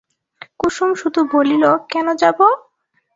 [0.59, 1.63] কুসুম শুধু বলিল,
[1.91, 2.39] কেন যাব?